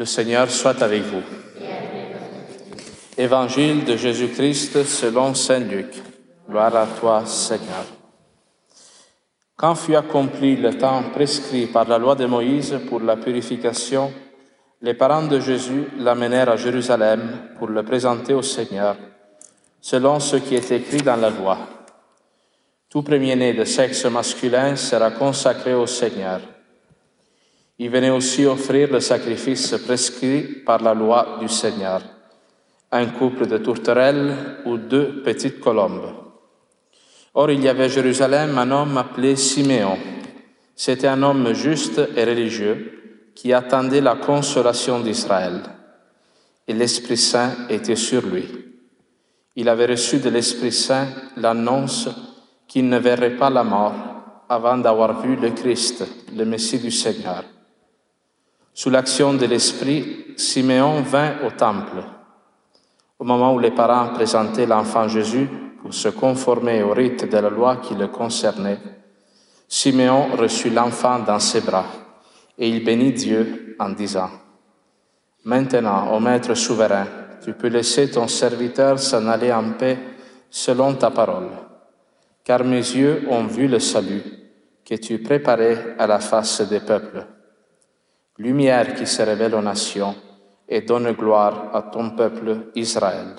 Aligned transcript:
Le 0.00 0.06
Seigneur 0.06 0.50
soit 0.50 0.80
avec 0.80 1.02
vous. 1.02 1.20
Évangile 3.18 3.84
de 3.84 3.98
Jésus-Christ 3.98 4.82
selon 4.84 5.34
Saint 5.34 5.58
Luc. 5.58 5.92
Gloire 6.48 6.74
à 6.74 6.86
toi, 6.86 7.26
Seigneur. 7.26 7.84
Quand 9.56 9.74
fut 9.74 9.94
accompli 9.94 10.56
le 10.56 10.78
temps 10.78 11.02
prescrit 11.12 11.66
par 11.66 11.86
la 11.86 11.98
loi 11.98 12.14
de 12.14 12.24
Moïse 12.24 12.80
pour 12.88 13.00
la 13.00 13.18
purification, 13.18 14.10
les 14.80 14.94
parents 14.94 15.26
de 15.26 15.38
Jésus 15.38 15.88
l'amenèrent 15.98 16.48
à 16.48 16.56
Jérusalem 16.56 17.50
pour 17.58 17.68
le 17.68 17.82
présenter 17.82 18.32
au 18.32 18.40
Seigneur, 18.40 18.96
selon 19.82 20.18
ce 20.18 20.36
qui 20.36 20.54
est 20.54 20.70
écrit 20.70 21.02
dans 21.02 21.16
la 21.16 21.28
loi. 21.28 21.58
Tout 22.88 23.02
premier-né 23.02 23.52
de 23.52 23.64
sexe 23.64 24.06
masculin 24.06 24.76
sera 24.76 25.10
consacré 25.10 25.74
au 25.74 25.86
Seigneur. 25.86 26.40
Il 27.82 27.88
venait 27.88 28.10
aussi 28.10 28.44
offrir 28.44 28.92
le 28.92 29.00
sacrifice 29.00 29.74
prescrit 29.86 30.42
par 30.66 30.82
la 30.82 30.92
loi 30.92 31.38
du 31.40 31.48
Seigneur, 31.48 32.02
un 32.92 33.06
couple 33.06 33.46
de 33.46 33.56
tourterelles 33.56 34.36
ou 34.66 34.76
deux 34.76 35.22
petites 35.22 35.60
colombes. 35.60 36.12
Or, 37.32 37.50
il 37.50 37.64
y 37.64 37.68
avait 37.70 37.84
à 37.84 37.88
Jérusalem 37.88 38.58
un 38.58 38.70
homme 38.70 38.98
appelé 38.98 39.34
Siméon. 39.34 39.96
C'était 40.76 41.06
un 41.06 41.22
homme 41.22 41.54
juste 41.54 42.02
et 42.14 42.24
religieux 42.24 43.32
qui 43.34 43.54
attendait 43.54 44.02
la 44.02 44.16
consolation 44.16 45.00
d'Israël. 45.00 45.62
Et 46.68 46.74
l'Esprit 46.74 47.16
Saint 47.16 47.66
était 47.70 47.96
sur 47.96 48.26
lui. 48.26 48.44
Il 49.56 49.70
avait 49.70 49.86
reçu 49.86 50.18
de 50.18 50.28
l'Esprit 50.28 50.72
Saint 50.72 51.08
l'annonce 51.38 52.10
qu'il 52.68 52.90
ne 52.90 52.98
verrait 52.98 53.36
pas 53.36 53.48
la 53.48 53.64
mort 53.64 53.94
avant 54.50 54.76
d'avoir 54.76 55.22
vu 55.22 55.34
le 55.36 55.48
Christ, 55.52 56.04
le 56.36 56.44
Messie 56.44 56.78
du 56.78 56.90
Seigneur. 56.90 57.42
Sous 58.80 58.88
l'action 58.88 59.34
de 59.34 59.44
l'Esprit, 59.44 60.24
Siméon 60.38 61.02
vint 61.02 61.34
au 61.46 61.50
temple. 61.50 62.02
Au 63.18 63.24
moment 63.24 63.52
où 63.52 63.58
les 63.58 63.72
parents 63.72 64.14
présentaient 64.14 64.64
l'enfant 64.64 65.06
Jésus 65.06 65.50
pour 65.82 65.92
se 65.92 66.08
conformer 66.08 66.82
au 66.82 66.94
rite 66.94 67.30
de 67.30 67.36
la 67.36 67.50
loi 67.50 67.76
qui 67.76 67.94
le 67.94 68.08
concernait, 68.08 68.78
Siméon 69.68 70.34
reçut 70.34 70.70
l'enfant 70.70 71.18
dans 71.18 71.38
ses 71.38 71.60
bras 71.60 71.84
et 72.56 72.70
il 72.70 72.82
bénit 72.82 73.12
Dieu 73.12 73.76
en 73.78 73.90
disant, 73.90 74.30
Maintenant, 75.44 76.16
ô 76.16 76.18
Maître 76.18 76.54
souverain, 76.54 77.06
tu 77.44 77.52
peux 77.52 77.68
laisser 77.68 78.10
ton 78.10 78.28
serviteur 78.28 78.98
s'en 78.98 79.26
aller 79.26 79.52
en 79.52 79.72
paix 79.72 79.98
selon 80.48 80.94
ta 80.94 81.10
parole, 81.10 81.50
car 82.42 82.64
mes 82.64 82.76
yeux 82.76 83.24
ont 83.28 83.44
vu 83.44 83.68
le 83.68 83.78
salut 83.78 84.22
que 84.86 84.94
tu 84.94 85.18
préparais 85.18 85.96
à 85.98 86.06
la 86.06 86.18
face 86.18 86.62
des 86.62 86.80
peuples 86.80 87.26
lumière 88.40 88.94
qui 88.94 89.06
se 89.06 89.22
révèle 89.22 89.54
aux 89.54 89.60
nations 89.60 90.14
et 90.66 90.80
donne 90.80 91.12
gloire 91.12 91.70
à 91.74 91.82
ton 91.82 92.10
peuple 92.10 92.70
Israël. 92.74 93.36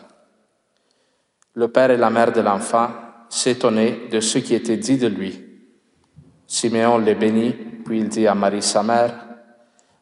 Le 1.56 1.68
père 1.70 1.90
et 1.90 1.98
la 1.98 2.12
mère 2.12 2.32
de 2.32 2.42
l'enfant 2.42 2.90
s'étonnaient 3.28 4.08
de 4.12 4.20
ce 4.20 4.38
qui 4.38 4.54
était 4.54 4.78
dit 4.78 5.00
de 5.00 5.08
lui. 5.08 5.44
Siméon 6.46 7.00
les 7.00 7.16
bénit, 7.16 7.54
puis 7.84 8.00
il 8.00 8.10
dit 8.10 8.28
à 8.28 8.36
Marie 8.36 8.62
sa 8.62 8.84
mère, 8.84 9.28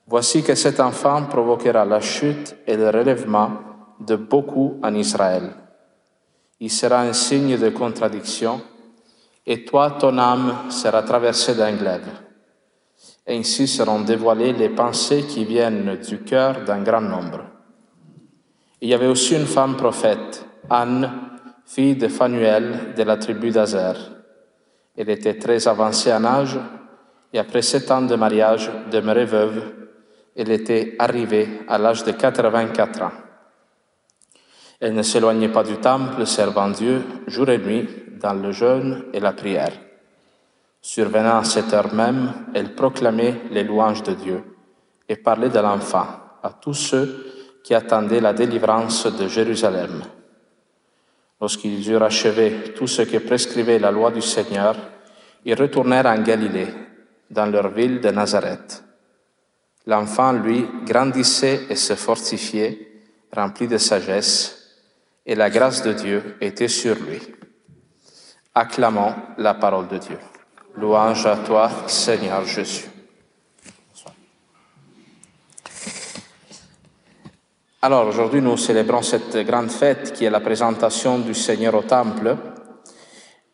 Voici 0.06 0.44
que 0.44 0.56
cet 0.56 0.80
enfant 0.80 1.24
provoquera 1.28 1.86
la 1.86 2.02
chute 2.02 2.56
et 2.68 2.76
le 2.76 2.90
relèvement 2.90 3.52
de 4.00 4.16
beaucoup 4.16 4.80
en 4.84 4.94
Israël. 4.96 5.52
Il 6.60 6.72
sera 6.72 7.02
un 7.02 7.14
signe 7.14 7.58
de 7.58 7.70
contradiction, 7.70 8.60
et 9.46 9.64
toi, 9.64 9.92
ton 9.92 10.18
âme 10.18 10.70
sera 10.70 11.04
traversée 11.04 11.56
d'un 11.56 11.74
glaive. 11.74 12.29
Ainsi 13.30 13.68
seront 13.68 14.02
dévoilées 14.02 14.54
les 14.54 14.70
pensées 14.70 15.24
qui 15.24 15.46
viennent 15.46 15.98
du 15.98 16.20
cœur 16.24 16.64
d'un 16.66 16.82
grand 16.82 17.02
nombre. 17.02 17.42
Il 18.82 18.90
y 18.90 18.94
avait 18.96 19.08
aussi 19.08 19.36
une 19.36 19.46
femme 19.46 19.76
prophète, 19.76 20.48
Anne, 20.68 21.12
fille 21.64 21.96
de 21.96 22.08
Phanuel 22.08 22.96
de 22.98 23.04
la 23.04 23.18
tribu 23.18 23.52
d'Azer. 23.52 23.96
Elle 24.98 25.12
était 25.12 25.38
très 25.38 25.68
avancée 25.68 26.12
en 26.12 26.26
âge 26.26 26.60
et 27.32 27.38
après 27.38 27.62
sept 27.62 27.92
ans 27.92 28.02
de 28.02 28.16
mariage 28.16 28.72
demeurée 28.92 29.26
veuve, 29.26 29.74
elle 30.36 30.52
était 30.52 30.96
arrivée 30.98 31.62
à 31.68 31.78
l'âge 31.78 32.04
de 32.04 32.12
84 32.12 33.02
ans. 33.04 33.12
Elle 34.80 34.96
ne 34.96 35.04
s'éloignait 35.04 35.50
pas 35.50 35.64
du 35.64 35.78
temple, 35.78 36.26
servant 36.26 36.70
Dieu 36.70 37.04
jour 37.28 37.50
et 37.50 37.60
nuit 37.60 37.88
dans 38.20 38.34
le 38.34 38.52
jeûne 38.52 39.06
et 39.14 39.20
la 39.20 39.34
prière. 39.34 39.74
Survenant 40.82 41.40
à 41.40 41.44
cette 41.44 41.74
heure 41.74 41.94
même, 41.94 42.32
elle 42.54 42.74
proclamait 42.74 43.42
les 43.52 43.64
louanges 43.64 44.04
de 44.04 44.14
Dieu 44.14 44.44
et 45.08 45.18
parlait 45.18 45.50
de 45.50 45.60
l'enfant 45.60 46.08
à 46.42 46.52
tous 46.52 46.74
ceux 46.74 47.26
qui 47.64 47.74
attendaient 47.74 48.22
la 48.22 48.34
délivrance 48.34 49.06
de 49.06 49.28
Jérusalem. 49.28 50.02
Lorsqu'ils 51.42 51.90
eurent 51.90 52.04
achevé 52.04 52.74
tout 52.76 52.88
ce 52.88 53.02
que 53.02 53.18
prescrivait 53.18 53.80
la 53.80 53.92
loi 53.92 54.12
du 54.12 54.22
Seigneur, 54.22 54.76
ils 55.46 55.56
retournèrent 55.56 56.06
en 56.06 56.22
Galilée, 56.22 56.68
dans 57.30 57.46
leur 57.46 57.70
ville 57.70 58.02
de 58.02 58.10
Nazareth. 58.10 58.84
L'enfant, 59.86 60.34
lui, 60.34 60.66
grandissait 60.86 61.68
et 61.70 61.76
se 61.76 61.94
fortifiait, 61.94 63.04
rempli 63.36 63.68
de 63.68 63.78
sagesse, 63.78 64.56
et 65.26 65.36
la 65.36 65.50
grâce 65.50 65.84
de 65.84 65.94
Dieu 65.94 66.38
était 66.42 66.68
sur 66.68 66.96
lui. 66.96 67.20
Acclamons 68.56 69.14
la 69.38 69.54
parole 69.54 69.88
de 69.88 69.98
Dieu. 69.98 70.18
Louange 70.76 71.26
à 71.26 71.38
toi, 71.38 71.70
Seigneur 71.88 72.46
Jésus. 72.46 72.86
Alors 77.82 78.08
aujourd'hui, 78.08 78.42
nous 78.42 78.58
célébrons 78.58 79.02
cette 79.02 79.38
grande 79.46 79.72
fête 79.72 80.14
qui 80.14 80.26
est 80.26 80.30
la 80.30 80.42
présentation 80.42 81.20
du 81.20 81.34
Seigneur 81.34 81.76
au 81.76 81.82
Temple. 81.82 82.36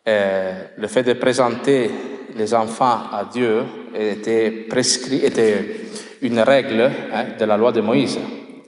Euh, 0.06 0.64
le 0.76 0.86
fait 0.88 1.04
de 1.04 1.14
présenter 1.14 1.90
les 2.34 2.54
enfants 2.54 3.02
à 3.12 3.24
Dieu 3.24 3.64
était 3.94 4.50
prescrit, 4.50 5.24
était 5.24 5.80
une 6.22 6.40
règle 6.40 6.90
hein, 7.12 7.26
de 7.38 7.44
la 7.44 7.56
loi 7.56 7.72
de 7.72 7.80
Moïse. 7.80 8.18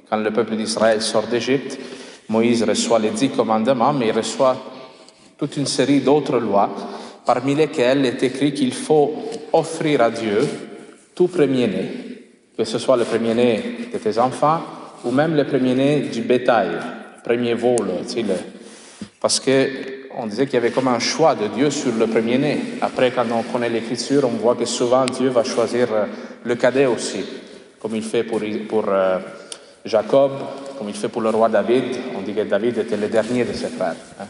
Quand 0.08 0.16
le 0.16 0.32
peuple 0.32 0.56
d'Israël 0.56 1.02
sort 1.02 1.26
d'Égypte, 1.26 1.78
Moïse 2.28 2.62
reçoit 2.62 2.98
les 2.98 3.10
dix 3.10 3.30
commandements, 3.30 3.92
mais 3.92 4.08
il 4.08 4.12
reçoit 4.12 4.56
toute 5.36 5.56
une 5.56 5.66
série 5.66 6.00
d'autres 6.00 6.38
lois 6.38 6.70
parmi 7.28 7.54
lesquels 7.54 8.06
est 8.06 8.22
écrit 8.22 8.54
qu'il 8.54 8.72
faut 8.72 9.12
offrir 9.52 10.00
à 10.00 10.10
Dieu 10.10 10.38
tout 11.14 11.28
premier-né, 11.28 11.90
que 12.56 12.64
ce 12.64 12.78
soit 12.78 12.96
le 12.96 13.04
premier-né 13.04 13.90
de 13.92 13.98
tes 13.98 14.18
enfants 14.18 14.62
ou 15.04 15.10
même 15.10 15.36
le 15.36 15.44
premier-né 15.44 16.08
du 16.10 16.22
bétail, 16.22 16.70
premier 17.22 17.52
vol, 17.52 17.86
parce 19.20 19.40
que 19.40 19.68
on 20.16 20.26
disait 20.26 20.46
qu'il 20.46 20.54
y 20.54 20.56
avait 20.56 20.70
comme 20.70 20.88
un 20.88 21.00
choix 21.00 21.34
de 21.34 21.48
Dieu 21.48 21.68
sur 21.68 21.92
le 21.92 22.06
premier-né. 22.06 22.60
Après, 22.80 23.10
quand 23.10 23.26
on 23.30 23.42
connaît 23.42 23.68
l'Écriture, 23.68 24.22
on 24.24 24.38
voit 24.38 24.56
que 24.56 24.64
souvent 24.64 25.04
Dieu 25.04 25.28
va 25.28 25.44
choisir 25.44 25.92
euh, 25.92 26.06
le 26.44 26.54
cadet 26.54 26.86
aussi, 26.86 27.24
comme 27.78 27.94
il 27.94 28.02
fait 28.02 28.24
pour, 28.24 28.40
pour 28.68 28.86
euh, 28.88 29.18
Jacob, 29.84 30.32
comme 30.78 30.88
il 30.88 30.94
fait 30.94 31.08
pour 31.08 31.20
le 31.20 31.28
roi 31.28 31.50
David. 31.50 31.84
On 32.16 32.22
dit 32.22 32.32
que 32.32 32.40
David 32.40 32.78
était 32.78 32.96
le 32.96 33.08
dernier 33.08 33.44
de 33.44 33.52
ses 33.52 33.68
frères. 33.68 33.94
Hein. 34.18 34.26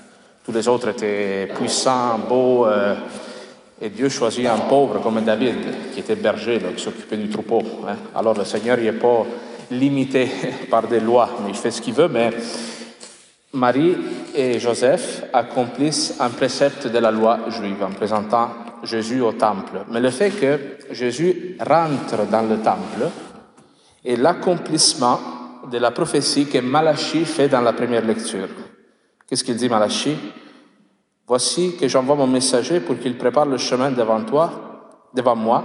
Tous 0.48 0.54
les 0.54 0.66
autres 0.66 0.88
étaient 0.88 1.47
puissants, 1.54 2.20
beaux, 2.26 2.64
euh, 2.64 2.94
et 3.82 3.91
Dieu 3.91 4.09
choisit 4.09 4.47
un 4.47 4.60
pauvre 4.60 4.98
comme 5.03 5.20
David, 5.20 5.92
qui 5.92 6.00
était 6.00 6.14
berger, 6.14 6.59
qui 6.75 6.82
s'occupait 6.82 7.19
du 7.19 7.28
troupeau. 7.28 7.60
Hein. 7.86 7.97
Alors 8.14 8.32
le 8.32 8.47
Seigneur 8.47 8.78
n'est 8.78 8.92
pas 8.92 9.26
limité 9.70 10.26
par 10.70 10.88
des 10.88 11.00
lois, 11.00 11.28
mais 11.44 11.50
il 11.50 11.54
fait 11.54 11.70
ce 11.70 11.82
qu'il 11.82 11.92
veut, 11.92 12.08
mais 12.08 12.31
Marie 13.53 13.94
et 14.34 14.58
Joseph 14.58 15.25
accomplissent 15.34 16.16
un 16.19 16.31
précepte 16.31 16.87
de 16.87 16.98
la 16.98 17.10
loi 17.10 17.41
juive 17.50 17.82
en 17.82 17.91
présentant 17.91 18.48
Jésus 18.84 19.20
au 19.20 19.32
temple. 19.32 19.84
Mais 19.91 20.00
le 20.00 20.08
fait 20.08 20.31
que 20.31 20.58
Jésus 20.92 21.58
rentre 21.60 22.26
dans 22.31 22.48
le 22.48 22.56
temple 22.60 23.10
est 24.03 24.16
l'accomplissement 24.16 25.20
de 25.70 25.76
la 25.76 25.90
prophétie 25.90 26.46
que 26.46 26.56
Malachie 26.56 27.26
fait 27.26 27.49
dans 27.49 27.61
la 27.61 27.75
première 27.75 28.06
lecture. 28.06 28.49
Qu'est-ce 29.28 29.44
qu'il 29.44 29.56
dit 29.56 29.69
Malachi? 29.69 30.16
Voici 31.26 31.76
que 31.76 31.86
j'envoie 31.86 32.16
mon 32.16 32.26
messager 32.26 32.80
pour 32.80 32.98
qu'il 32.98 33.19
prépare 33.19 33.44
le 33.44 33.58
chemin 33.58 33.90
devant 33.90 34.25
toi, 34.25 35.10
devant 35.14 35.36
moi, 35.36 35.64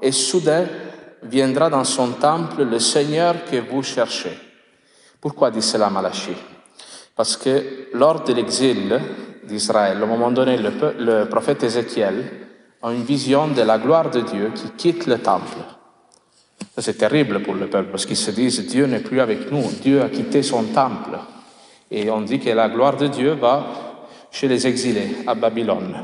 et 0.00 0.10
soudain 0.10 0.64
viendra 1.22 1.68
dans 1.68 1.84
son 1.84 2.12
temple 2.12 2.64
le 2.64 2.78
Seigneur 2.78 3.44
que 3.44 3.56
vous 3.56 3.82
cherchez. 3.82 4.32
Pourquoi 5.20 5.50
dit 5.50 5.60
cela 5.60 5.90
Malachi? 5.90 6.32
Parce 7.14 7.36
que 7.36 7.88
lors 7.92 8.24
de 8.24 8.32
l'exil 8.32 8.98
d'Israël, 9.44 10.02
au 10.02 10.06
moment 10.06 10.30
donné, 10.30 10.56
le, 10.56 10.72
le 10.98 11.28
prophète 11.28 11.62
Ézéchiel 11.62 12.24
a 12.82 12.92
une 12.92 13.04
vision 13.04 13.48
de 13.48 13.60
la 13.60 13.78
gloire 13.78 14.10
de 14.10 14.22
Dieu 14.22 14.50
qui 14.54 14.70
quitte 14.70 15.06
le 15.06 15.18
temple. 15.18 15.58
c'est 16.78 16.96
terrible 16.96 17.42
pour 17.42 17.54
le 17.54 17.68
peuple 17.68 17.90
parce 17.90 18.06
qu'ils 18.06 18.16
se 18.16 18.30
disent 18.30 18.66
Dieu 18.66 18.86
n'est 18.86 19.00
plus 19.00 19.20
avec 19.20 19.52
nous, 19.52 19.70
Dieu 19.82 20.00
a 20.00 20.08
quitté 20.08 20.42
son 20.42 20.64
temple. 20.64 21.18
Et 21.94 22.10
on 22.10 22.22
dit 22.22 22.40
que 22.40 22.48
la 22.48 22.70
gloire 22.70 22.96
de 22.96 23.08
Dieu 23.08 23.32
va 23.32 23.66
chez 24.30 24.48
les 24.48 24.66
exilés 24.66 25.18
à 25.26 25.34
Babylone. 25.34 25.94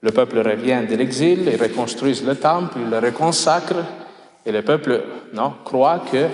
Le 0.00 0.10
peuple 0.10 0.38
revient 0.38 0.80
de 0.88 0.96
l'exil, 0.96 1.46
ils 1.52 1.62
reconstruisent 1.62 2.24
le 2.24 2.34
temple, 2.36 2.78
ils 2.82 2.90
le 2.90 2.98
reconsacrent, 2.98 3.84
et 4.46 4.50
le 4.50 4.62
peuple 4.62 5.02
non, 5.34 5.52
croit 5.62 6.00
que 6.10 6.28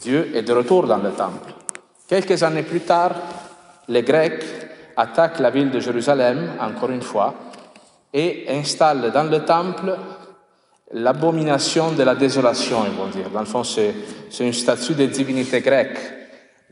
Dieu 0.00 0.32
est 0.34 0.42
de 0.42 0.54
retour 0.54 0.86
dans 0.86 0.96
le 0.96 1.10
temple. 1.10 1.52
Quelques 2.08 2.42
années 2.42 2.62
plus 2.62 2.80
tard, 2.80 3.12
les 3.88 4.02
Grecs 4.02 4.42
attaquent 4.96 5.40
la 5.40 5.50
ville 5.50 5.70
de 5.70 5.78
Jérusalem, 5.78 6.52
encore 6.58 6.90
une 6.90 7.02
fois, 7.02 7.34
et 8.14 8.46
installent 8.48 9.12
dans 9.12 9.30
le 9.30 9.44
temple 9.44 9.98
l'abomination 10.92 11.92
de 11.92 12.02
la 12.02 12.14
désolation, 12.14 12.84
ils 12.86 12.96
vont 12.96 13.08
dire. 13.08 13.28
Dans 13.28 13.40
le 13.40 13.46
fond, 13.46 13.64
c'est 13.64 13.94
une 14.40 14.52
statue 14.54 14.94
de 14.94 15.04
divinité 15.06 15.60
grecque 15.60 16.23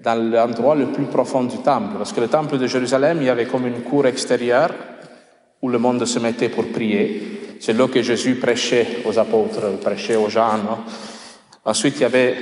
dans 0.02 0.14
l'endroit 0.14 0.74
le 0.74 0.86
plus 0.86 1.04
profond 1.04 1.44
du 1.44 1.58
temple. 1.58 1.96
Parce 1.98 2.12
que 2.12 2.20
le 2.20 2.28
temple 2.28 2.58
de 2.58 2.66
Jérusalem, 2.66 3.18
il 3.20 3.26
y 3.26 3.30
avait 3.30 3.46
comme 3.46 3.66
une 3.66 3.82
cour 3.82 4.06
extérieure 4.06 4.70
où 5.60 5.68
le 5.68 5.78
monde 5.78 6.04
se 6.04 6.18
mettait 6.18 6.48
pour 6.48 6.66
prier. 6.66 7.56
C'est 7.60 7.72
là 7.72 7.86
que 7.86 8.02
Jésus 8.02 8.34
prêchait 8.34 9.02
aux 9.04 9.18
apôtres, 9.18 9.78
prêchait 9.80 10.16
aux 10.16 10.28
gens. 10.28 10.58
Ensuite, 11.64 11.94
il 11.96 12.02
y 12.02 12.04
avait 12.04 12.36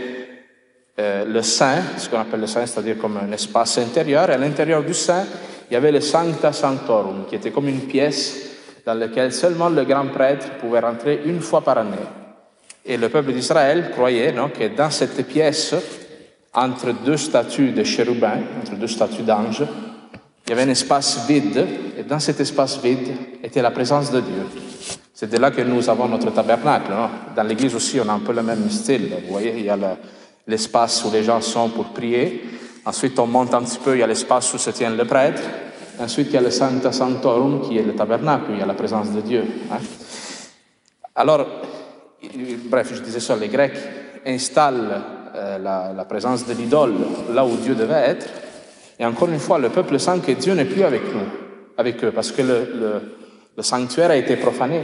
euh, 0.99 1.25
le 1.27 1.43
Saint, 1.43 1.83
ce 1.99 2.09
qu'on 2.09 2.21
appelle 2.21 2.41
le 2.41 2.47
Saint, 2.47 2.65
c'est-à-dire 2.65 2.97
comme 2.97 3.19
un 3.19 3.31
espace 3.33 3.77
intérieur. 3.79 4.31
Et 4.31 4.35
à 4.35 4.39
l'intérieur 4.39 4.83
du 4.83 4.95
Saint, 4.95 5.27
il 5.71 5.75
y 5.75 5.77
avait 5.77 5.93
le 5.93 6.01
Sancta 6.01 6.53
Sanctorum, 6.53 7.27
qui 7.29 7.37
était 7.37 7.51
comme 7.51 7.69
une 7.69 7.83
pièce 7.83 8.51
dans 8.87 8.95
laquelle 8.95 9.33
seulement 9.33 9.69
le 9.69 9.85
grand 9.85 10.07
prêtre 10.07 10.47
pouvait 10.59 10.81
rentrer 10.81 11.21
une 11.27 11.41
fois 11.41 11.61
par 11.61 11.77
année. 11.77 11.97
Et 12.85 12.97
le 12.97 13.11
peuple 13.11 13.33
d'Israël 13.33 13.91
croyait 13.93 14.33
non, 14.33 14.49
que 14.49 14.75
dans 14.75 14.91
cette 14.91 15.27
pièce, 15.27 15.75
entre 16.55 16.93
deux 16.93 17.17
statues 17.17 17.73
de 17.73 17.85
chérubins, 17.85 18.41
entre 18.61 18.75
deux 18.75 18.89
statues 18.89 19.23
d'anges, 19.23 19.65
il 20.47 20.51
y 20.51 20.53
avait 20.53 20.63
un 20.63 20.73
espace 20.73 21.27
vide, 21.29 21.65
et 21.97 22.03
dans 22.03 22.19
cet 22.19 22.41
espace 22.41 22.83
vide 22.83 23.09
était 23.43 23.63
la 23.63 23.71
présence 23.71 24.11
de 24.11 24.21
Dieu. 24.21 24.43
C'est 25.15 25.31
de 25.31 25.37
là 25.37 25.51
que 25.51 25.61
nous 25.61 25.89
avons 25.89 26.09
notre 26.09 26.31
tabernacle. 26.31 26.91
Non? 26.91 27.09
Dans 27.37 27.43
l'église 27.43 27.75
aussi, 27.75 28.01
on 28.01 28.09
a 28.09 28.13
un 28.15 28.21
peu 28.21 28.33
le 28.33 28.43
même 28.43 28.69
style. 28.71 29.11
Vous 29.27 29.33
voyez, 29.33 29.55
il 29.59 29.67
y 29.67 29.69
a 29.69 29.79
l'espace 30.47 31.05
où 31.05 31.11
les 31.13 31.23
gens 31.23 31.41
sont 31.41 31.69
pour 31.69 31.91
prier. 31.93 32.43
Ensuite, 32.85 33.19
on 33.19 33.27
monte 33.27 33.55
un 33.55 33.63
petit 33.63 33.79
peu, 33.79 33.95
il 33.95 34.01
y 34.01 34.03
a 34.03 34.07
l'espace 34.07 34.53
où 34.55 34.59
se 34.59 34.71
tient 34.71 34.91
le 34.91 35.05
prêtre. 35.05 35.43
Ensuite, 36.01 36.29
il 36.29 36.33
y 36.33 36.39
a 36.39 36.41
le 36.41 36.51
Sancta 36.51 36.91
Sanctorum 36.91 37.61
qui 37.69 37.77
est 37.77 37.83
le 37.83 37.95
tabernacle, 37.95 38.51
où 38.51 38.55
il 38.55 38.61
y 38.61 38.63
a 38.63 38.67
la 38.67 38.75
présence 38.75 39.11
de 39.11 39.21
Dieu. 39.21 39.45
Hein? 39.71 39.79
Alors, 41.15 41.47
bref, 42.65 42.93
je 42.95 43.03
disais 43.03 43.21
ça, 43.21 43.37
les 43.37 43.49
Grecs 43.49 43.79
installent 44.27 45.03
euh, 45.35 45.59
la, 45.59 46.05
présence 46.05 46.47
de 46.47 46.55
l'idole 46.55 46.95
là 47.33 47.45
où 47.45 47.57
Dieu 47.57 47.75
devait 47.75 48.11
être. 48.11 48.27
Et 48.99 49.05
encore 49.05 49.29
une 49.29 49.39
fois, 49.39 49.59
le 49.59 49.69
peuple 49.69 49.99
sent 49.99 50.21
que 50.27 50.33
Dieu 50.33 50.55
n'est 50.55 50.65
plus 50.65 50.83
avec 50.83 51.03
nous, 51.15 51.27
avec 51.77 52.03
eux, 52.05 52.13
parce 52.13 52.33
que 52.33 52.43
le 52.43 53.63
sanctuaire 53.63 54.11
a 54.11 54.17
été 54.17 54.37
profané. 54.37 54.83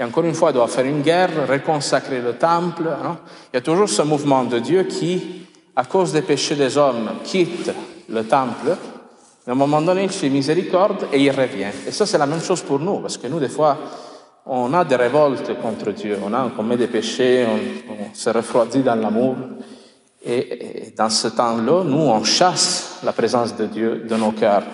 Et 0.00 0.04
encore 0.04 0.24
une 0.24 0.34
fois, 0.34 0.50
il 0.50 0.54
doit 0.54 0.68
faire 0.68 0.84
une 0.84 1.02
guerre, 1.02 1.48
reconsacrer 1.48 2.20
le 2.20 2.34
temple. 2.34 2.84
Hein. 2.86 3.18
Il 3.52 3.56
y 3.56 3.58
a 3.58 3.62
toujours 3.62 3.88
ce 3.88 4.02
mouvement 4.02 4.44
de 4.44 4.60
Dieu 4.60 4.84
qui, 4.84 5.46
à 5.74 5.84
cause 5.84 6.12
des 6.12 6.22
péchés 6.22 6.54
des 6.54 6.78
hommes, 6.78 7.10
quitte 7.24 7.72
le 8.08 8.24
temple. 8.24 8.76
Mais 9.46 9.50
à 9.50 9.52
un 9.52 9.58
moment 9.58 9.82
donné, 9.82 10.04
il 10.04 10.10
fait 10.10 10.28
miséricorde 10.28 11.08
et 11.12 11.20
il 11.20 11.30
revient. 11.30 11.72
Et 11.86 11.90
ça, 11.90 12.06
c'est 12.06 12.18
la 12.18 12.26
même 12.26 12.42
chose 12.42 12.62
pour 12.62 12.78
nous, 12.78 13.00
parce 13.00 13.16
que 13.16 13.26
nous, 13.26 13.40
des 13.40 13.48
fois, 13.48 13.76
on 14.48 14.72
a 14.72 14.84
des 14.84 14.96
révoltes 14.96 15.60
contre 15.60 15.92
Dieu, 15.92 16.18
on, 16.24 16.32
a, 16.32 16.50
commet 16.56 16.76
des 16.76 16.88
péchés, 16.88 17.46
on, 17.46 17.92
on 17.92 18.14
se 18.14 18.30
refroidit 18.30 18.82
dans 18.82 18.94
l'amour. 18.94 19.36
Et, 20.24 20.86
et, 20.88 20.94
dans 20.96 21.10
ce 21.10 21.28
temps-là, 21.28 21.84
nous, 21.84 21.98
on 21.98 22.24
chasse 22.24 23.00
la 23.04 23.12
présence 23.12 23.54
de 23.56 23.66
Dieu 23.66 24.06
de 24.08 24.16
nos 24.16 24.32
cœurs. 24.32 24.64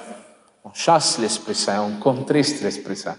On 0.65 0.73
chasse 0.73 1.19
l'Esprit 1.19 1.55
Saint, 1.55 1.83
on 1.83 2.01
contriste 2.01 2.63
l'Esprit 2.63 2.97
Saint. 2.97 3.17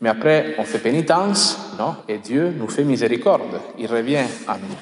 Mais 0.00 0.10
après, 0.10 0.54
on 0.58 0.64
fait 0.64 0.78
pénitence, 0.78 1.58
non 1.78 1.96
Et 2.08 2.18
Dieu 2.18 2.54
nous 2.56 2.68
fait 2.68 2.84
miséricorde. 2.84 3.60
Il 3.78 3.86
revient 3.86 4.24
à 4.46 4.56
nous. 4.56 4.76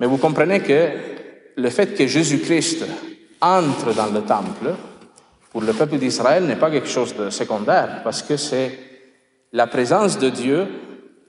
Mais 0.00 0.06
vous 0.06 0.18
comprenez 0.18 0.60
que 0.60 0.88
le 1.56 1.70
fait 1.70 1.94
que 1.94 2.06
Jésus-Christ 2.06 2.84
entre 3.40 3.94
dans 3.94 4.12
le 4.12 4.22
temple, 4.22 4.74
pour 5.50 5.62
le 5.62 5.72
peuple 5.72 5.98
d'Israël, 5.98 6.44
n'est 6.44 6.56
pas 6.56 6.70
quelque 6.70 6.88
chose 6.88 7.14
de 7.14 7.30
secondaire, 7.30 8.00
parce 8.02 8.22
que 8.22 8.36
c'est 8.36 8.85
la 9.56 9.66
présence 9.66 10.18
de 10.18 10.28
Dieu 10.28 10.68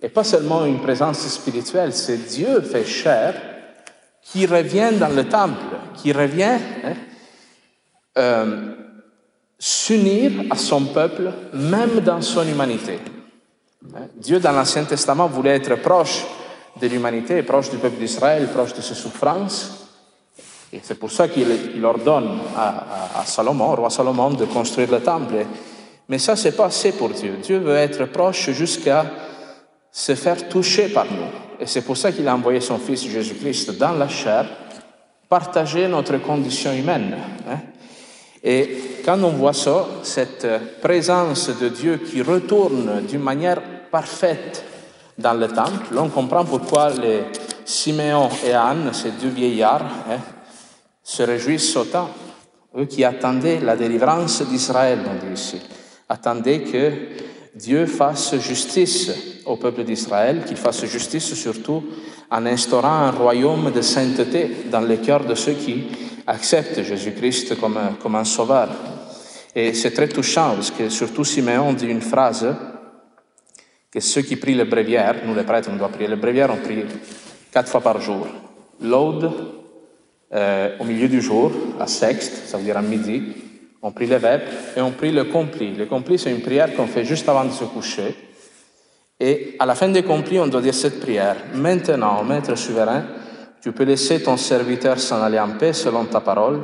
et 0.01 0.09
pas 0.09 0.25
seulement 0.25 0.65
une 0.65 0.81
présence 0.81 1.25
spirituelle, 1.27 1.93
c'est 1.93 2.17
Dieu 2.17 2.59
fait 2.61 2.85
chair 2.85 3.33
qui 4.21 4.45
revient 4.45 4.91
dans 4.99 5.15
le 5.15 5.23
temple, 5.23 5.77
qui 5.95 6.11
revient 6.11 6.57
hein, 6.83 6.93
euh, 8.17 8.75
s'unir 9.57 10.31
à 10.49 10.57
son 10.57 10.83
peuple, 10.87 11.31
même 11.53 12.01
dans 12.01 12.21
son 12.21 12.45
humanité. 12.45 12.99
Hein. 13.95 14.07
Dieu, 14.17 14.41
dans 14.41 14.51
l'Ancien 14.51 14.83
Testament, 14.83 15.27
voulait 15.27 15.55
être 15.55 15.75
proche 15.75 16.25
de 16.81 16.87
l'humanité, 16.87 17.41
proche 17.43 17.69
du 17.69 17.77
peuple 17.77 17.97
d'Israël, 17.97 18.49
proche 18.49 18.73
de 18.73 18.81
ses 18.81 18.93
souffrances. 18.93 19.87
Et 20.73 20.81
c'est 20.83 20.99
pour 20.99 21.11
ça 21.11 21.29
qu'il 21.29 21.85
ordonne 21.85 22.39
à, 22.57 22.67
à, 22.67 23.21
à 23.21 23.25
Salomon, 23.25 23.71
au 23.71 23.75
roi 23.75 23.89
Salomon, 23.89 24.31
de 24.31 24.43
construire 24.43 24.91
le 24.91 24.99
temple. 24.99 25.45
Mais 26.09 26.19
ça, 26.19 26.35
c'est 26.35 26.55
pas 26.55 26.65
assez 26.65 26.93
pour 26.93 27.09
Dieu. 27.09 27.37
Dieu 27.41 27.57
veut 27.57 27.75
être 27.75 28.05
proche 28.05 28.51
jusqu'à 28.51 29.05
se 29.91 30.15
faire 30.15 30.47
toucher 30.47 30.89
par 30.89 31.05
nous. 31.05 31.27
Et 31.59 31.65
c'est 31.65 31.81
pour 31.81 31.97
ça 31.97 32.11
qu'il 32.11 32.27
a 32.27 32.35
envoyé 32.35 32.61
son 32.61 32.77
Fils 32.77 33.07
Jésus-Christ 33.07 33.77
dans 33.77 33.91
la 33.91 34.07
chair, 34.07 34.45
partager 35.27 35.87
notre 35.87 36.17
condition 36.19 36.71
humaine. 36.71 37.17
Hein. 37.49 37.59
Et 38.43 39.01
quand 39.03 39.21
on 39.23 39.31
voit 39.31 39.53
ça, 39.53 39.85
cette 40.03 40.47
présence 40.81 41.49
de 41.59 41.69
Dieu 41.69 41.97
qui 41.97 42.21
retourne 42.21 43.01
d'une 43.07 43.23
manière 43.23 43.61
parfaite 43.91 44.63
dans 45.17 45.33
le 45.33 45.47
temple, 45.47 45.97
on 45.97 46.09
comprend 46.09 46.45
pourquoi 46.45 46.91
les 46.91 47.23
Siméon 47.65 48.29
et 48.45 48.53
Anne, 48.53 48.91
ces 48.93 49.11
deux 49.11 49.29
vieillards, 49.29 49.83
hein, 50.09 50.19
se 51.03 51.23
réjouissent 51.23 51.75
autant, 51.75 52.09
eux 52.77 52.85
qui 52.85 53.03
attendaient 53.03 53.59
la 53.59 53.75
délivrance 53.75 54.41
d'Israël, 54.43 54.99
on 55.05 55.25
dit 55.25 55.33
ici 55.33 55.61
attendez 56.09 56.61
que 56.61 56.91
Dieu 57.55 57.85
fasse 57.85 58.37
justice 58.39 59.11
au 59.45 59.55
peuple 59.57 59.83
d'Israël, 59.83 60.43
qu'il 60.45 60.57
fasse 60.57 60.85
justice 60.85 61.33
surtout 61.33 61.83
en 62.29 62.45
instaurant 62.45 62.87
un 62.87 63.11
royaume 63.11 63.71
de 63.71 63.81
sainteté 63.81 64.51
dans 64.69 64.81
le 64.81 64.97
cœur 64.97 65.25
de 65.25 65.35
ceux 65.35 65.53
qui 65.53 65.87
acceptent 66.27 66.83
Jésus-Christ 66.83 67.59
comme, 67.59 67.79
comme 68.01 68.15
un 68.15 68.25
sauveur. 68.25 68.69
Et 69.55 69.73
c'est 69.73 69.91
très 69.91 70.07
touchant 70.07 70.53
parce 70.55 70.71
que 70.71 70.89
surtout 70.89 71.23
Siméon 71.23 71.73
dit 71.73 71.87
une 71.87 72.01
phrase 72.01 72.55
que 73.89 73.99
ceux 73.99 74.21
qui 74.21 74.35
prient 74.35 74.53
le 74.53 74.65
bréviaire, 74.65 75.21
nous 75.25 75.33
les 75.33 75.43
prêtres, 75.43 75.69
on 75.71 75.77
doit 75.77 75.89
prier 75.89 76.09
le 76.09 76.17
bréviaire, 76.17 76.51
on 76.51 76.57
prie 76.63 76.83
quatre 77.51 77.69
fois 77.71 77.81
par 77.81 77.99
jour. 78.01 78.27
L'aude 78.81 79.31
euh, 80.33 80.77
au 80.79 80.83
milieu 80.83 81.07
du 81.07 81.21
jour, 81.21 81.51
à 81.79 81.87
sexte, 81.87 82.47
ça 82.47 82.57
veut 82.57 82.63
dire 82.63 82.77
à 82.77 82.81
midi, 82.81 83.23
on 83.81 83.91
prie 83.91 84.05
vêpres 84.05 84.51
et 84.75 84.81
on 84.81 84.91
prie 84.91 85.11
le 85.11 85.25
compli. 85.25 85.73
Le 85.73 85.85
compli, 85.85 86.17
c'est 86.17 86.31
une 86.31 86.41
prière 86.41 86.75
qu'on 86.75 86.87
fait 86.87 87.05
juste 87.05 87.29
avant 87.29 87.45
de 87.45 87.51
se 87.51 87.63
coucher. 87.65 88.15
Et 89.19 89.55
à 89.59 89.65
la 89.65 89.75
fin 89.75 89.89
des 89.89 90.03
complis, 90.03 90.39
on 90.39 90.47
doit 90.47 90.61
dire 90.61 90.73
cette 90.73 90.99
prière. 90.99 91.37
Maintenant, 91.53 92.23
Maître 92.23 92.55
souverain, 92.55 93.03
tu 93.61 93.71
peux 93.71 93.83
laisser 93.83 94.21
ton 94.21 94.37
serviteur 94.37 94.99
s'en 94.99 95.21
aller 95.21 95.39
en 95.39 95.57
paix 95.57 95.73
selon 95.73 96.05
ta 96.05 96.21
parole, 96.21 96.61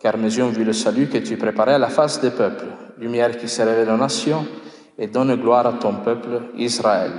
car 0.00 0.16
mes 0.16 0.34
yeux 0.34 0.44
ont 0.44 0.50
vu 0.50 0.64
le 0.64 0.72
salut 0.72 1.08
que 1.08 1.18
tu 1.18 1.36
préparais 1.36 1.74
à 1.74 1.78
la 1.78 1.88
face 1.88 2.20
des 2.20 2.30
peuples, 2.30 2.66
lumière 2.98 3.36
qui 3.36 3.48
se 3.48 3.62
révèle 3.62 3.90
aux 3.90 3.96
nations, 3.96 4.46
et 4.96 5.08
donne 5.08 5.34
gloire 5.36 5.66
à 5.66 5.72
ton 5.74 5.94
peuple 5.94 6.42
Israël. 6.56 7.12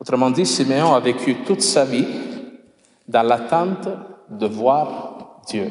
Autrement 0.00 0.30
dit, 0.30 0.46
Siméon 0.46 0.94
a 0.94 1.00
vécu 1.00 1.36
toute 1.44 1.62
sa 1.62 1.84
vie 1.84 2.06
dans 3.06 3.22
l'attente 3.22 3.88
de 4.30 4.46
voir 4.46 5.42
Dieu. 5.46 5.70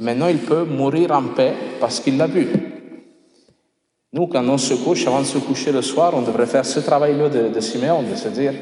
Maintenant, 0.00 0.28
il 0.28 0.38
peut 0.38 0.64
mourir 0.64 1.12
en 1.12 1.22
paix 1.22 1.54
parce 1.80 2.00
qu'il 2.00 2.16
l'a 2.16 2.26
vu. 2.26 2.48
Nous, 4.12 4.26
quand 4.26 4.46
on 4.46 4.58
se 4.58 4.74
couche, 4.74 5.06
avant 5.06 5.20
de 5.20 5.26
se 5.26 5.38
coucher 5.38 5.72
le 5.72 5.82
soir, 5.82 6.12
on 6.14 6.22
devrait 6.22 6.46
faire 6.46 6.66
ce 6.66 6.80
travail-là 6.80 7.28
de, 7.28 7.48
de 7.48 7.60
Siméon, 7.60 8.02
de 8.02 8.14
se 8.14 8.28
dire, 8.28 8.52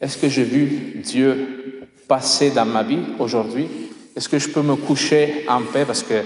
est-ce 0.00 0.16
que 0.16 0.28
j'ai 0.28 0.44
vu 0.44 1.00
Dieu 1.04 1.88
passer 2.06 2.50
dans 2.50 2.64
ma 2.64 2.82
vie 2.82 3.00
aujourd'hui? 3.18 3.68
Est-ce 4.16 4.28
que 4.28 4.38
je 4.38 4.48
peux 4.48 4.62
me 4.62 4.76
coucher 4.76 5.44
en 5.48 5.62
paix? 5.62 5.84
Parce 5.84 6.02
que 6.02 6.22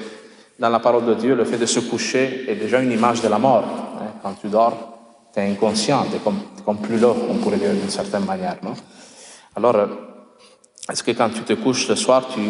dans 0.59 0.69
la 0.69 0.79
parole 0.79 1.07
de 1.07 1.15
Dieu, 1.15 1.35
le 1.35 1.45
fait 1.45 1.59
de 1.59 1.67
se 1.67 1.81
coucher 1.81 2.45
est 2.49 2.55
déjà 2.55 2.81
une 2.81 2.93
image 2.93 3.21
de 3.21 3.29
la 3.29 3.39
mort. 3.39 3.65
Hein. 4.01 4.13
Quand 4.23 4.35
tu 4.41 4.49
dors, 4.49 4.99
tu 5.35 5.41
es 5.41 5.51
inconscient, 5.51 6.07
tu 6.11 6.17
es 6.17 6.21
comme, 6.65 6.79
plus 6.79 6.99
là, 6.99 7.09
on 7.09 7.35
pourrait 7.37 7.57
dire 7.57 7.73
d'une 7.73 7.91
certaine 7.91 8.25
manière. 8.25 8.57
Alors, 9.57 9.77
est-ce 10.91 11.03
que 11.03 11.11
quand 11.11 11.31
tu 11.31 11.43
te 11.43 11.55
couches 11.55 11.89
le 11.89 11.97
soir, 11.97 12.29
tu 12.33 12.41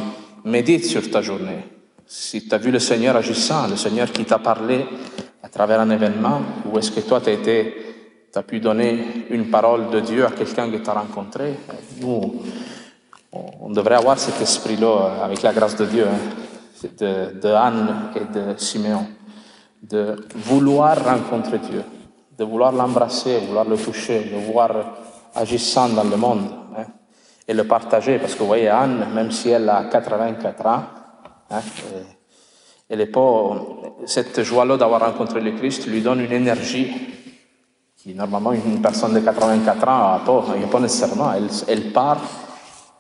médites 0.45 0.85
sur 0.85 1.11
ta 1.11 1.23
journée? 1.23 1.65
Si 2.13 2.47
tu 2.47 2.55
as 2.55 2.59
vu 2.59 2.71
le 2.71 2.79
Seigneur 2.79 3.17
agissant, 3.17 3.67
le 3.69 3.77
Seigneur 3.77 4.13
qui 4.13 4.27
t'a 4.27 4.39
parlé 4.39 4.85
à 5.43 5.49
travers 5.49 5.81
un 5.81 5.89
événement, 5.89 6.43
ou 6.67 6.79
est-ce 6.79 6.91
que 6.91 7.01
toi, 7.01 7.23
tu 7.23 7.31
as, 7.31 8.39
as 8.39 8.43
pu 8.43 8.61
donner 8.61 9.25
une 9.31 9.49
parole 9.49 9.89
de 9.89 10.01
Dieu 10.01 10.27
à 10.27 10.31
quelqu'un 10.31 10.71
que 10.71 10.77
tu 10.77 10.91
as 10.91 10.93
rencontré? 10.93 11.55
Nous, 12.03 12.43
on 13.33 13.71
devrait 13.71 13.95
avoir 13.95 14.19
cet 14.19 14.43
esprit-là 14.43 15.23
avec 15.25 15.41
la 15.41 15.55
grâce 15.55 15.75
de 15.75 15.87
Dieu, 15.87 16.07
hein, 16.07 16.89
de, 16.99 17.49
Anne 17.49 18.11
et 18.15 18.39
de 18.39 18.59
Siméon, 18.59 19.07
de 19.83 20.27
vouloir 20.35 21.03
rencontrer 21.03 21.61
Dieu, 21.61 21.83
de 22.37 22.45
vouloir 22.45 22.73
l'embrasser, 22.73 23.39
vouloir 23.39 23.65
le 23.65 23.79
toucher, 23.79 24.25
de 24.25 24.53
voir 24.53 24.71
agissant 25.35 25.89
dans 25.89 26.05
le 26.05 26.17
monde. 26.19 26.45
Hein. 26.77 26.85
et 27.49 27.55
le 27.55 27.65
partager. 27.65 28.19
Parce 28.19 28.35
que 28.35 28.41
vous 28.41 28.47
voyez, 28.47 28.69
Anne, 28.69 29.09
même 29.15 29.31
si 29.31 29.49
elle 29.49 29.69
a 29.69 29.85
84 29.85 30.67
ans, 30.67 30.83
elle 32.89 33.01
est 33.01 33.07
pas, 33.07 33.61
cette 34.07 34.43
joie-là 34.43 34.77
d'avoir 34.77 35.01
rencontré 35.01 35.41
le 35.41 35.53
Christ 35.53 35.87
lui 35.87 36.01
donne 36.01 36.21
une 36.21 36.33
énergie 36.33 36.91
qui 37.97 38.15
normalement 38.15 38.53
une 38.53 38.83
personne 38.83 39.15
de 39.15 39.21
84 39.21 39.89
ans 39.89 40.13
n'a 40.13 40.19
pas, 40.25 40.45
il 40.61 40.67
pas 40.67 40.81
nécessairement. 40.81 41.33
Elle, 41.33 41.49
elle 41.69 41.93
part, 41.93 42.21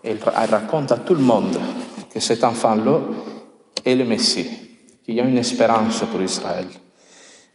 elle, 0.04 0.18
elle 0.42 0.50
raconte 0.50 0.92
à 0.92 0.98
tout 0.98 1.14
le 1.14 1.22
monde 1.22 1.58
que 2.12 2.20
cet 2.20 2.44
enfant-là 2.44 3.00
est 3.84 3.96
le 3.96 4.04
Messie, 4.04 4.48
qu'il 5.04 5.16
y 5.16 5.20
a 5.20 5.24
une 5.24 5.38
espérance 5.38 6.04
pour 6.10 6.22
Israël. 6.22 6.66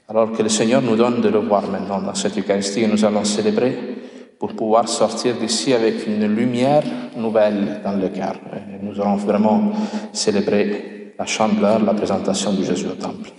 Alors 0.10 0.32
que 0.32 0.44
le 0.44 0.50
Seigneur 0.50 0.82
nous 0.82 0.96
donne 0.96 1.22
de 1.22 1.30
le 1.30 1.40
voir 1.40 1.68
maintenant 1.68 2.02
dans 2.02 2.16
cette 2.16 2.38
Eucharistie 2.38 2.82
que 2.82 2.88
nous 2.88 3.06
allons 3.06 3.24
célébrer 3.24 3.97
pour 4.40 4.54
pouvoir 4.54 4.88
sortir 4.88 5.36
d'ici 5.36 5.74
avec 5.74 6.06
une 6.08 6.28
lumière 6.28 6.84
nouvelle 7.16 7.82
dans 7.84 7.94
le 7.94 8.10
cœur. 8.10 8.36
Nous 8.82 9.02
allons 9.02 9.16
vraiment 9.16 9.72
célébrer 10.14 11.14
la 11.18 11.26
chandeleur, 11.26 11.84
la 11.84 11.94
présentation 11.94 12.54
de 12.54 12.64
Jésus 12.64 12.88
au 12.88 13.02
temple. 13.02 13.32